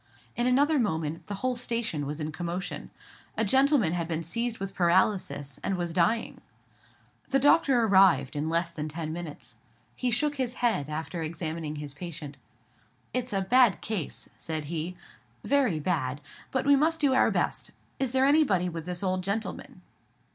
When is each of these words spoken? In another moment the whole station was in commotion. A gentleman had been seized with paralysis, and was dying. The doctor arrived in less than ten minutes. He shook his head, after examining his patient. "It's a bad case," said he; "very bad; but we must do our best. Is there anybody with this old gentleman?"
In 0.35 0.47
another 0.47 0.79
moment 0.79 1.27
the 1.27 1.35
whole 1.45 1.55
station 1.55 2.07
was 2.07 2.19
in 2.19 2.31
commotion. 2.31 2.89
A 3.37 3.45
gentleman 3.45 3.93
had 3.93 4.07
been 4.07 4.23
seized 4.23 4.57
with 4.57 4.73
paralysis, 4.73 5.59
and 5.61 5.77
was 5.77 5.93
dying. 5.93 6.41
The 7.29 7.37
doctor 7.37 7.83
arrived 7.83 8.35
in 8.35 8.49
less 8.49 8.71
than 8.71 8.89
ten 8.89 9.13
minutes. 9.13 9.57
He 9.95 10.09
shook 10.09 10.37
his 10.37 10.55
head, 10.55 10.89
after 10.89 11.21
examining 11.21 11.75
his 11.75 11.93
patient. 11.93 12.35
"It's 13.13 13.31
a 13.31 13.41
bad 13.41 13.79
case," 13.81 14.27
said 14.39 14.65
he; 14.73 14.97
"very 15.43 15.79
bad; 15.79 16.19
but 16.49 16.65
we 16.65 16.75
must 16.75 16.99
do 16.99 17.13
our 17.13 17.29
best. 17.29 17.69
Is 17.99 18.11
there 18.11 18.25
anybody 18.25 18.69
with 18.69 18.87
this 18.87 19.03
old 19.03 19.21
gentleman?" 19.21 19.83